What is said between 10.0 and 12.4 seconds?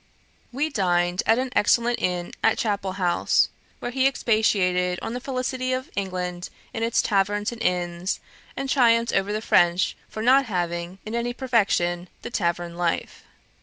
for not having, in any perfection, the